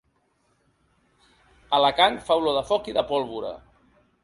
Alacant 1.79 2.19
fa 2.31 2.39
olor 2.41 2.59
de 2.61 2.65
foc 2.73 2.91
i 2.93 2.99
de 2.99 3.07
pólvora. 3.13 3.55